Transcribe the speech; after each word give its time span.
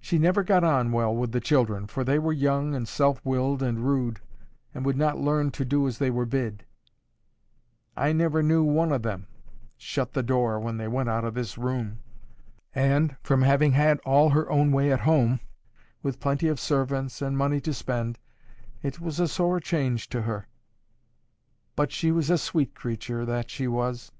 She 0.00 0.18
never 0.20 0.44
got 0.44 0.62
on 0.62 0.92
well 0.92 1.12
with 1.12 1.32
the 1.32 1.40
children, 1.40 1.88
for 1.88 2.04
they 2.04 2.16
were 2.20 2.32
young 2.32 2.76
and 2.76 2.86
self 2.86 3.20
willed 3.26 3.60
and 3.60 3.80
rude, 3.80 4.20
and 4.72 4.84
would 4.86 4.96
not 4.96 5.18
learn 5.18 5.50
to 5.50 5.64
do 5.64 5.88
as 5.88 5.98
they 5.98 6.10
were 6.12 6.26
bid. 6.26 6.64
I 7.96 8.12
never 8.12 8.40
knew 8.40 8.62
one 8.62 8.92
o' 8.92 8.98
them 8.98 9.26
shut 9.76 10.12
the 10.12 10.22
door 10.22 10.60
when 10.60 10.76
they 10.76 10.86
went 10.86 11.08
out 11.08 11.24
of 11.24 11.34
this 11.34 11.58
room. 11.58 11.98
And, 12.72 13.16
from 13.24 13.42
having 13.42 13.72
had 13.72 13.98
all 14.06 14.30
her 14.30 14.48
own 14.48 14.70
way 14.70 14.92
at 14.92 15.00
home, 15.00 15.40
with 16.04 16.20
plenty 16.20 16.46
of 16.46 16.60
servants, 16.60 17.20
and 17.20 17.36
money 17.36 17.60
to 17.62 17.74
spend, 17.74 18.20
it 18.80 19.00
was 19.00 19.18
a 19.18 19.26
sore 19.26 19.58
change 19.58 20.08
to 20.10 20.22
her. 20.22 20.46
But 21.74 21.90
she 21.90 22.12
was 22.12 22.30
a 22.30 22.38
sweet 22.38 22.76
creature, 22.76 23.24
that 23.26 23.50
she 23.50 23.66
was. 23.66 24.12